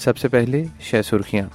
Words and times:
سب 0.00 0.18
سے 0.18 0.28
پہلے 0.28 0.64
شہ 0.80 1.02
سرخیاں۔ 1.02 1.48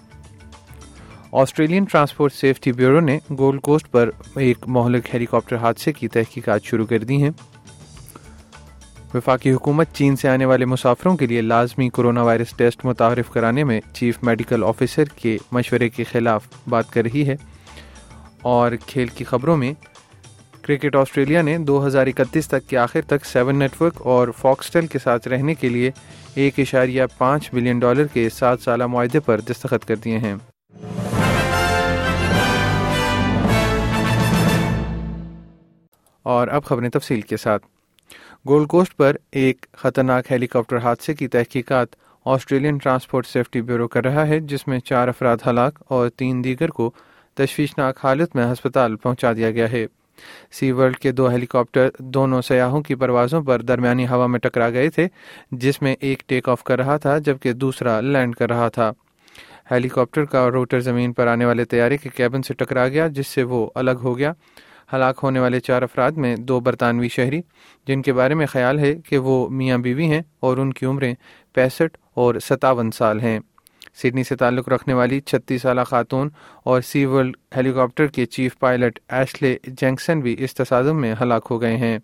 آسٹریلین 1.31 1.83
ٹرانسپورٹ 1.83 2.33
سیفٹی 2.33 2.71
بیورو 2.71 2.99
نے 2.99 3.19
گولڈ 3.37 3.61
کوسٹ 3.61 3.91
پر 3.91 4.09
ایک 4.35 4.57
مہلک 4.67 5.13
ہیلی 5.13 5.25
کاپٹر 5.25 5.55
حادثے 5.55 5.93
کی 5.93 6.07
تحقیقات 6.07 6.63
شروع 6.63 6.85
کر 6.85 6.99
دی 6.99 7.23
ہیں۔ 7.23 7.29
وفاقی 9.13 9.51
حکومت 9.51 9.87
چین 9.93 10.15
سے 10.15 10.29
آنے 10.29 10.45
والے 10.45 10.65
مسافروں 10.65 11.17
کے 11.17 11.27
لیے 11.27 11.41
لازمی 11.41 11.89
کرونا 11.89 12.21
وائرس 12.21 12.53
ٹیسٹ 12.57 12.85
متعارف 12.85 13.29
کرانے 13.29 13.63
میں 13.63 13.81
چیف 13.93 14.17
میڈیکل 14.23 14.63
آفیسر 14.63 15.03
کے 15.03 15.37
مشورے 15.51 15.89
کے 15.89 16.03
خلاف 16.03 16.47
بات 16.69 16.91
کر 16.91 17.03
رہی 17.03 17.27
ہے۔ 17.27 17.35
اور 18.41 18.71
کھیل 18.87 19.07
کی 19.07 19.23
خبروں 19.23 19.57
میں 19.57 19.73
کرکٹ 20.65 20.95
آسٹریلیا 20.95 21.41
نے 21.41 21.57
دو 21.57 21.87
ہزار 21.87 22.07
اکتیس 22.07 22.47
تک 22.47 22.69
کے 22.69 22.77
آخر 22.77 23.01
تک 23.01 23.25
سیون 23.25 23.59
نیٹ 23.59 23.81
ورک 23.81 23.93
اور 23.97 24.27
فاکسٹل 24.37 24.87
کے 24.87 24.99
ساتھ 24.99 25.27
رہنے 25.27 25.53
کے 25.55 25.69
لیے 25.69 25.91
ایک 26.35 26.53
اشاریہ 26.57 27.03
پانچ 27.17 27.49
بلین 27.53 27.79
ڈالر 27.79 28.07
کے 28.07 28.29
سات 28.29 28.61
سالہ 28.61 28.87
معاہدے 28.87 29.19
پر 29.19 29.39
دستخط 29.39 29.85
کر 29.85 29.95
دیے 29.95 30.17
ہیں۔ 30.17 30.35
اور 36.23 36.47
اب 36.47 36.63
خبریں 36.63 36.89
تفصیل 36.89 37.21
کے 37.21 37.37
ساتھ۔ 37.37 37.65
گولڈ 38.47 38.67
کوسٹ 38.67 38.97
پر 38.97 39.15
ایک 39.31 39.65
خطرناک 39.73 40.31
ہیلی 40.31 40.47
کاپٹر 40.47 40.77
حادثے 40.77 41.13
کی 41.13 41.27
تحقیقات 41.27 41.87
آسٹریلین 42.25 42.77
ٹرانسپورٹ 42.77 43.27
سیفٹی 43.27 43.61
بیورو 43.61 43.87
کر 43.87 44.05
رہا 44.05 44.27
ہے، 44.27 44.39
جس 44.39 44.67
میں 44.67 44.79
چار 44.79 45.07
افراد 45.07 45.37
ہلاک 45.47 45.83
اور 45.87 46.09
تین 46.09 46.43
دیگر 46.43 46.69
کو 46.69 46.91
تشویشناک 47.33 48.05
حالت 48.05 48.35
میں 48.35 48.45
ہسپتال 48.45 48.95
پہنچا 48.95 49.33
دیا 49.33 49.51
گیا 49.51 49.71
ہے۔ 49.71 49.85
سی 50.51 50.71
ورلڈ 50.71 50.97
کے 50.97 51.11
دو 51.11 51.29
ہیلی 51.29 51.45
کاپٹر 51.45 51.89
دونوں 51.99 52.41
سیاحوں 52.41 52.81
کی 52.81 52.95
پروازوں 52.95 53.41
پر 53.41 53.61
درمیانی 53.61 54.07
ہوا 54.07 54.27
میں 54.27 54.39
ٹکرا 54.39 54.69
گئے 54.69 54.89
تھے، 54.89 55.07
جس 55.51 55.81
میں 55.81 55.95
ایک 55.99 56.23
ٹیک 56.25 56.49
آف 56.49 56.63
کر 56.63 56.79
رہا 56.79 56.97
تھا 56.97 57.17
جبکہ 57.17 57.53
دوسرا 57.53 58.01
لینڈ 58.01 58.35
کر 58.35 58.49
رہا 58.49 58.69
تھا۔ 58.69 58.91
ہیلی 59.71 59.87
کاپٹر 59.87 60.25
کا 60.25 60.49
روٹر 60.49 60.79
زمین 60.79 61.13
پر 61.13 61.27
آنے 61.27 61.45
والے 61.45 61.65
طیارے 61.65 61.97
کے 61.97 62.09
کیبن 62.09 62.41
سے 62.41 62.53
ٹکرا 62.53 62.87
گیا، 62.87 63.07
جس 63.07 63.27
سے 63.27 63.43
وہ 63.43 63.69
الگ 63.75 63.99
ہو 64.03 64.17
گیا۔ 64.17 64.33
ہلاک 64.93 65.19
ہونے 65.23 65.39
والے 65.39 65.59
چار 65.59 65.81
افراد 65.81 66.11
میں 66.11 66.35
دو 66.35 66.59
برطانوی 66.59 67.09
شہری، 67.09 67.41
جن 67.87 68.01
کے 68.01 68.13
بارے 68.13 68.33
میں 68.33 68.45
خیال 68.45 68.79
ہے 68.79 68.95
کہ 68.95 69.17
وہ 69.17 69.49
میاں 69.49 69.77
بیوی 69.77 70.05
ہیں 70.05 70.21
اور 70.39 70.57
ان 70.57 70.73
کی 70.73 70.85
عمریں 70.85 71.15
پینسٹھ 71.53 71.97
اور 72.13 72.35
ستاون 72.35 72.91
سال 72.91 73.21
ہیں۔ 73.21 73.39
سڈنی 73.93 74.23
سے 74.23 74.35
تعلق 74.35 74.69
رکھنے 74.69 74.93
والی 74.93 75.19
چھتیس 75.19 75.61
سالہ 75.61 75.81
خاتون 75.81 76.29
اور 76.63 76.81
سی 76.81 77.05
ورلڈ 77.05 77.37
ہیلی 77.57 77.71
کاپٹر 77.73 78.07
کے 78.07 78.25
چیف 78.25 78.59
پائلٹ 78.59 78.99
ایشلے 79.09 79.57
جینکسن 79.67 80.19
بھی 80.19 80.35
اس 80.39 80.55
تصادم 80.55 81.01
میں 81.01 81.15
ہلاک 81.21 81.47
ہو 81.49 81.61
گئے 81.61 81.77
ہیں۔ 81.77 81.99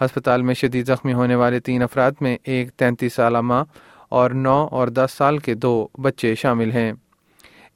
ہسپتال 0.00 0.42
میں 0.42 0.54
شدید 0.54 0.86
زخمی 0.86 1.12
ہونے 1.12 1.34
والے 1.34 1.60
تین 1.60 1.82
افراد 1.82 2.12
میں 2.20 2.38
ایک 2.44 2.70
تینتیس 2.70 3.12
سالہ 3.12 3.40
ماں 3.40 3.64
اور 4.08 4.30
نو 4.30 4.68
اور 4.70 4.88
دس 4.88 5.12
سال 5.16 5.38
کے 5.38 5.54
دو 5.54 5.88
بچے 6.02 6.34
شامل 6.34 6.72
ہیں۔ 6.72 6.92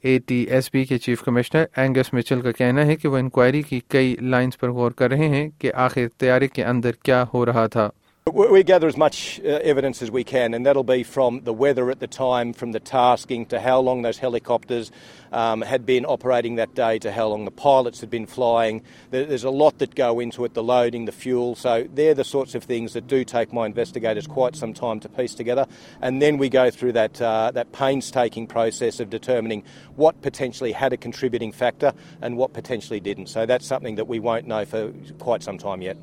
اے 0.01 0.19
ٹی 0.19 0.35
ایس 0.35 0.71
بی 0.73 0.85
کے 0.85 0.99
چیف 0.99 1.23
کمشنر 1.23 1.65
اینگس 1.77 2.15
مچل 2.15 2.41
کا 2.41 2.53
کہنا 2.53 2.87
ہے 2.87 2.97
کہ 2.97 3.09
وہ 3.09 3.19
انکوائری 3.19 3.63
کی 3.63 3.81
کئی 3.89 4.17
لائنز 4.21 4.59
پر 4.59 4.71
غور 4.71 4.91
کر 4.91 5.11
رہے 5.11 5.29
ہیں 5.29 5.49
کہ 5.59 5.73
آخر 5.75 6.07
تیاری 6.17 6.49
کے 6.49 6.65
اندر 6.65 6.91
کیا 7.03 7.25
ہو 7.35 7.47
رہا 7.47 7.67
تھا۔ 7.67 7.91
We 8.33 8.63
gather 8.63 8.87
as 8.87 8.97
much 8.97 9.39
evidence 9.41 10.03
as 10.03 10.11
we 10.11 10.25
can, 10.25 10.53
and 10.53 10.67
that'll 10.67 10.83
be 10.83 11.03
from 11.03 11.43
the 11.43 11.53
weather 11.53 11.91
at 11.91 12.01
the 12.01 12.07
time, 12.07 12.53
from 12.53 12.73
the 12.73 12.81
tasking, 12.81 13.47
to 13.47 13.61
how 13.61 13.81
long 13.81 14.03
those 14.03 14.19
helicopters 14.19 14.91
um, 15.33 15.63
had 15.63 15.87
been 15.87 16.05
operating 16.05 16.57
that 16.57 16.75
day, 16.75 16.99
to 16.99 17.13
how 17.13 17.29
long 17.29 17.45
the 17.45 17.51
pilots 17.51 18.01
had 18.01 18.11
been 18.11 18.27
flying. 18.27 18.83
There's 19.11 19.45
a 19.45 19.51
lot 19.51 19.79
that 19.79 19.95
go 19.95 20.21
into 20.21 20.45
it, 20.45 20.55
the 20.55 20.63
loading, 20.63 21.05
the 21.05 21.13
fuel. 21.13 21.55
So 21.55 21.87
they're 21.95 22.15
the 22.15 22.25
sorts 22.25 22.55
of 22.55 22.65
things 22.65 22.93
that 22.95 23.07
do 23.07 23.25
take 23.25 23.53
my 23.53 23.67
investigators 23.67 24.27
quite 24.27 24.57
some 24.57 24.75
time 24.75 25.01
to 25.01 25.09
piece 25.09 25.35
together. 25.35 25.67
And 26.03 26.21
then 26.21 26.39
we 26.39 26.49
go 26.49 26.71
through 26.71 26.93
that, 26.93 27.23
uh, 27.23 27.53
that 27.53 27.73
painstaking 27.73 28.47
process 28.47 29.01
of 29.01 29.11
determining 29.11 29.65
what 29.97 30.21
potentially 30.23 30.73
had 30.73 30.93
a 30.93 30.97
contributing 30.97 31.53
factor 31.53 31.93
and 32.21 32.37
what 32.37 32.53
potentially 32.53 33.01
didn't. 33.01 33.29
So 33.29 33.47
that's 33.47 33.67
something 33.67 33.95
that 33.95 34.09
we 34.09 34.19
won't 34.19 34.47
know 34.47 34.65
for 34.65 34.93
quite 35.19 35.43
some 35.43 35.59
time 35.59 35.83
yet. 35.83 35.97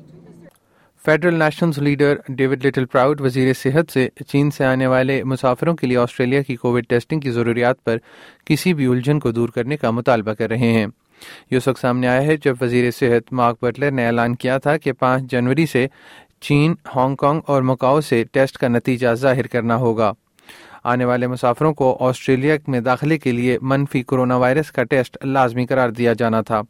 Federal 1.06 1.34
Nationals 1.34 1.78
leader 1.78 2.14
David 2.28 2.66
Littleproud 2.84 3.20
وزیر 3.20 3.52
صحت 3.52 3.92
سے 3.92 4.08
چین 4.28 4.50
سے 4.50 4.64
آنے 4.64 4.86
والے 4.86 5.24
مسافروں 5.24 5.74
کے 5.76 5.86
لیے 5.86 5.96
Australia 5.96 6.42
کی 6.42 6.56
کووڈ 6.56 6.84
ٹیسٹنگ 6.88 7.20
کی 7.20 7.30
ضروریات 7.30 7.84
پر 7.84 7.96
کسی 8.44 8.74
بھی 8.74 8.86
الجھن 8.86 9.18
کو 9.18 9.32
دور 9.32 9.48
کرنے 9.48 9.76
کا 9.76 9.90
مطالبہ 9.90 10.32
کر 10.32 10.48
رہے 10.48 10.72
ہیں۔ 10.72 10.86
یہ 11.50 11.58
وقت 11.66 11.80
سامنے 11.80 12.06
آیا 12.06 12.22
ہے 12.22 12.36
جب 12.36 12.54
وزیر 12.60 12.90
صحت 12.90 13.32
مارک 13.32 13.64
بٹلر 13.64 13.90
نے 13.90 14.06
اعلان 14.06 14.34
کیا 14.34 14.58
تھا 14.58 14.76
کہ 14.76 14.92
پانچ 14.92 15.30
جنوری 15.30 15.66
سے 15.66 15.86
چین، 16.40 16.74
ہانگ 16.96 17.16
کانگ 17.16 17.40
اور 17.46 17.62
مکاؤ 17.62 18.00
سے 18.00 18.24
ٹیسٹ 18.32 18.58
کا 18.58 18.68
نتیجہ 18.68 19.14
ظاہر 19.14 19.46
کرنا 19.46 19.76
ہوگا۔ 19.76 20.12
آنے 20.84 21.04
والے 21.04 21.26
مسافروں 21.26 21.74
کو 21.74 21.96
آسٹریلیا 22.00 22.56
میں 22.66 22.80
داخلے 22.80 23.18
کے 23.18 23.32
لیے 23.32 23.58
منفی 23.62 24.02
کرونا 24.02 24.36
وائرس 24.36 24.72
کا 24.72 24.82
ٹیسٹ 24.82 25.18
لازمی 25.24 25.66
قرار 25.66 25.90
دیا 25.90 26.12
جانا 26.12 26.40
تھا۔ 26.40 26.62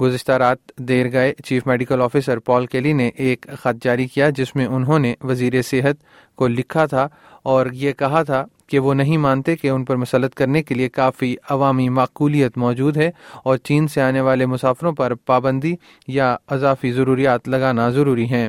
گزشتہ 0.00 0.32
رات 0.32 0.58
دیر 0.78 1.12
گئے 1.12 1.34
chief 1.44 1.66
medical 1.66 2.02
officer 2.02 2.38
Paul 2.38 2.66
Kelly 2.66 2.92
نے 2.92 3.10
ایک 3.16 3.46
خط 3.62 3.84
جاری 3.84 4.06
کیا 4.06 4.30
جس 4.30 4.56
میں 4.56 4.66
انہوں 4.66 4.98
نے 4.98 5.14
وزیر 5.20 5.62
صحت 5.62 5.96
کو 6.34 6.48
لکھا 6.48 6.86
تھا 6.86 7.08
اور 7.42 7.66
یہ 7.72 7.92
کہا 7.92 8.22
تھا 8.22 8.44
کہ 8.66 8.78
وہ 8.78 8.94
نہیں 8.94 9.16
مانتے 9.16 9.56
کہ 9.56 9.68
ان 9.68 9.84
پر 9.84 9.96
مسلط 9.96 10.34
کرنے 10.34 10.62
کے 10.62 10.74
لیے 10.74 10.88
کافی 10.88 11.36
عوامی 11.50 11.88
معقولیت 11.88 12.58
موجود 12.58 12.96
ہے 12.96 13.10
اور 13.44 13.56
چین 13.56 13.88
سے 13.88 14.02
آنے 14.02 14.20
والے 14.20 14.46
مسافروں 14.46 14.92
پر 14.92 15.14
پابندی 15.14 15.74
یا 16.08 16.36
اضافی 16.46 16.92
ضروریات 16.92 17.48
لگانا 17.48 17.88
ضروری 17.90 18.24
ہیں۔ 18.24 18.48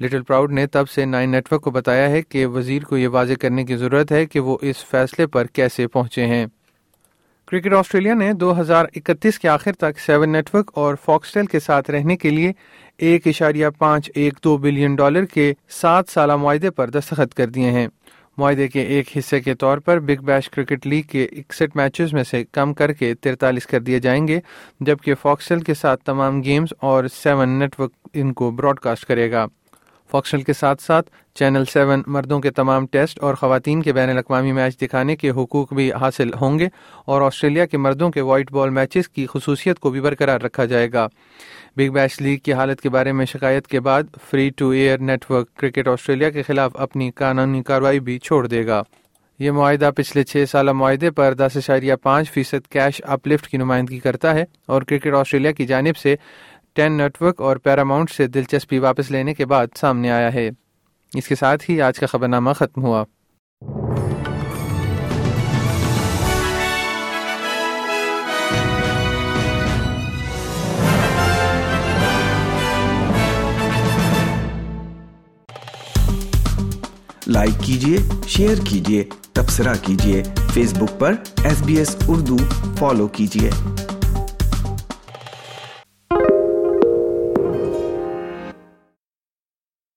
لٹل 0.00 0.22
پراؤڈ 0.22 0.52
نے 0.52 0.66
تب 0.66 0.88
سے 0.88 1.04
نائن 1.04 1.30
نیٹ 1.30 1.52
ورک 1.52 1.62
کو 1.62 1.70
بتایا 1.70 2.10
ہے 2.10 2.22
کہ 2.22 2.46
وزیر 2.46 2.82
کو 2.82 2.96
یہ 2.96 3.08
واضح 3.08 3.32
کرنے 3.40 3.64
کی 3.64 3.76
ضرورت 3.76 4.12
ہے 4.12 4.26
کہ 4.26 4.40
وہ 4.40 4.58
اس 4.62 4.84
فیصلے 4.84 5.26
پر 5.26 5.46
کیسے 5.46 5.86
پہنچے 5.86 6.26
ہیں۔ 6.26 6.46
کرکٹ 7.46 7.72
آسٹریلیا 7.72 8.14
نے 8.14 8.32
دو 8.32 8.60
ہزار 8.60 8.84
اکتیس 8.96 9.38
کے 9.38 9.48
آخر 9.48 9.72
تک 9.72 9.98
سیون 9.98 10.32
نیٹ 10.32 10.54
ورک 10.54 10.70
اور 10.74 10.94
فاکسٹیل 11.04 11.46
کے 11.46 11.60
ساتھ 11.60 11.90
رہنے 11.90 12.16
کے 12.16 12.30
لیے 12.30 12.52
ایک 12.98 13.26
اشاریہ 13.26 13.66
پانچ 13.78 14.10
ایک 14.14 14.34
دو 14.44 14.56
بلین 14.56 14.94
ڈالر 14.94 15.24
کے 15.24 15.54
سات 15.68 16.08
سالہ 16.08 16.36
معاہدے 16.36 16.70
پر 16.70 16.90
دستخط 16.90 17.34
کر 17.34 17.46
دیے 17.46 17.70
ہیں۔ 17.70 17.88
معاہدے 18.36 18.68
کے 18.68 18.82
ایک 18.82 19.18
حصے 19.18 19.40
کے 19.40 19.54
طور 19.54 19.78
پر 19.78 19.98
بگ 19.98 20.24
بیش 20.24 20.50
کرکٹ 20.50 20.86
لیگ 20.86 21.02
کے 21.02 21.24
اکسٹھ 21.24 21.76
میچز 21.76 22.12
میں 22.12 22.24
سے 22.24 22.44
کم 22.52 22.74
کر 22.74 22.92
کے 22.92 23.14
ترتالیس 23.14 23.66
کر 23.66 23.80
دیے 23.80 23.98
جائیں 23.98 24.28
گے، 24.28 24.40
جبکہ 24.80 25.14
فاکسٹیل 25.14 25.60
کے 25.60 25.74
ساتھ 25.74 26.04
تمام 26.04 26.42
گیمز 26.42 26.68
اور 26.80 27.04
سیون 27.14 27.48
نیٹ 27.48 27.80
ورک 27.80 27.92
ان 28.14 28.32
کو 28.32 28.50
براڈ 28.50 28.80
کاسٹ 28.80 29.04
کرے 29.04 29.30
گا۔ 29.30 29.46
فاکسل 30.10 30.42
کے 30.42 30.52
ساتھ 30.52 30.82
ساتھ 30.82 31.10
چینل 31.34 31.64
سیون 31.64 32.02
مردوں 32.06 32.40
کے 32.40 32.50
تمام 32.50 32.86
ٹیسٹ 32.86 33.18
اور 33.18 33.34
خواتین 33.34 33.82
کے 33.82 33.92
بین 33.92 34.08
الاقوامی 34.10 34.52
میچ 34.52 34.80
دکھانے 34.80 35.16
کے 35.16 35.30
حقوق 35.30 35.72
بھی 35.72 35.92
حاصل 35.92 36.30
ہوں 36.40 36.58
گے 36.58 36.68
اور 37.04 37.22
آسٹریلیا 37.22 37.66
کے 37.66 37.78
مردوں 37.78 38.10
کے 38.10 38.20
وائٹ 38.20 38.52
بال 38.52 38.70
میچز 38.70 39.08
کی 39.08 39.26
خصوصیت 39.30 39.78
کو 39.78 39.90
بھی 39.90 40.00
برقرار 40.00 40.40
رکھا 40.40 40.64
جائے 40.64 40.92
گا۔ 40.92 41.06
بگ 41.76 41.92
بیش 41.92 42.20
لیگ 42.20 42.38
کی 42.38 42.52
حالت 42.52 42.80
کے 42.80 42.88
بارے 42.88 43.12
میں 43.12 43.26
شکایت 43.26 43.66
کے 43.66 43.80
بعد 43.80 44.02
free 44.30 44.50
to 44.50 44.70
air 44.70 44.98
network 45.30 45.54
Cricket 45.54 45.88
Australia 45.88 46.30
کے 46.30 46.42
خلاف 46.42 46.70
اپنی 46.74 47.10
قانونی 47.10 47.62
کارروائی 47.62 48.00
بھی 48.00 48.18
چھوڑ 48.18 48.46
دے 48.46 48.66
گا۔ 48.66 48.82
یہ 49.38 49.50
معاہدہ 49.50 49.90
پچھلے 49.96 50.24
چھ 50.24 50.44
سالہ 50.50 50.72
معاہدے 50.72 51.10
پر 51.10 51.34
دس 51.34 51.56
اشاریہ 51.56 51.94
پانچ 51.94 52.30
فیصد 52.30 52.66
کیش 52.68 53.02
اپ 53.04 53.26
لفٹ 53.26 53.48
کی 53.48 53.56
نمائندگی 53.56 53.98
کرتا 53.98 54.34
ہے 54.34 54.44
اور 54.66 54.82
کرکٹ 54.82 55.14
آسٹریلیا 55.14 55.52
کی 55.52 55.66
جانب 55.66 55.96
سے 55.96 56.16
ٹین 56.72 56.92
نیٹ 56.92 57.22
ورک 57.22 57.40
اور 57.40 57.56
پیراماؤنٹ 57.56 58.10
سے 58.10 58.26
دلچسپی 58.26 58.78
واپس 58.78 59.10
لینے 59.10 59.34
کے 59.34 59.46
بعد 59.46 59.66
سامنے 59.76 60.10
آیا 60.10 60.34
ہے۔ 60.34 60.50
اس 61.14 61.28
کے 61.28 61.34
ساتھ 61.34 61.70
ہی 61.70 61.82
آج 61.82 61.98
کا 61.98 62.06
خبر 62.06 62.28
نامہ 62.28 62.50
ختم 62.50 62.82
ہوا۔ 62.82 63.04
لائک 77.26 77.64
کیجیے 77.64 77.98
شیئر 78.28 78.54
کیجیے 78.68 79.04
تبصرہ 79.32 79.74
کیجیے 79.82 80.22
فیس 80.54 80.78
بک 80.78 81.00
پر 81.00 81.14
S 81.44 81.62
B 81.62 81.76
S 81.76 81.96
Urdu 82.08 82.36
follow 82.78 83.08
کیجیے 83.08 83.50